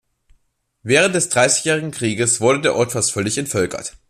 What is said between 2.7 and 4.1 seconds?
Ort fast völlig entvölkert.